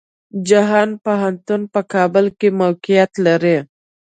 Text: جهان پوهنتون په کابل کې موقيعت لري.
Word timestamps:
جهان 0.49 0.89
پوهنتون 1.03 1.61
په 1.73 1.81
کابل 1.93 2.25
کې 2.39 2.47
موقيعت 2.61 3.11
لري. 3.25 3.57